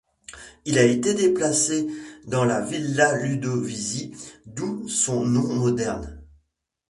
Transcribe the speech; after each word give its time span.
Il 0.65 0.79
a 0.79 0.83
été 0.83 1.13
déplacé 1.13 1.87
dans 2.25 2.43
la 2.43 2.59
Villa 2.59 3.13
Ludovisi, 3.21 4.15
d'où 4.47 4.89
son 4.89 5.27
nom 5.27 5.43
moderne. 5.53 6.23